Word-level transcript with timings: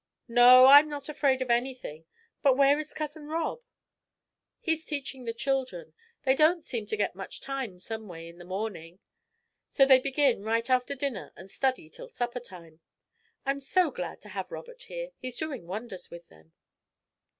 "No. 0.27 0.65
I'm 0.65 0.89
not 0.89 1.09
afraid 1.09 1.43
of 1.43 1.51
anything; 1.51 2.05
but 2.41 2.57
where 2.57 2.79
is 2.79 2.91
Cousin 2.91 3.27
Rob?" 3.27 3.61
"He's 4.59 4.83
teaching 4.83 5.25
the 5.25 5.31
children. 5.35 5.93
They 6.23 6.33
don't 6.33 6.63
seem 6.63 6.87
to 6.87 6.97
get 6.97 7.13
much 7.13 7.39
time, 7.39 7.77
someway, 7.79 8.27
in 8.27 8.39
the 8.39 8.43
morning, 8.43 8.97
so 9.67 9.85
they 9.85 9.99
begin 9.99 10.41
right 10.41 10.67
after 10.71 10.95
dinner 10.95 11.31
and 11.35 11.51
study 11.51 11.87
till 11.87 12.09
supper 12.09 12.39
time. 12.39 12.79
I'm 13.45 13.59
so 13.59 13.91
glad 13.91 14.21
to 14.21 14.29
have 14.29 14.51
Robert 14.51 14.81
here 14.81 15.11
he's 15.19 15.37
doing 15.37 15.67
wonders 15.67 16.09
with 16.09 16.29
them." 16.29 16.51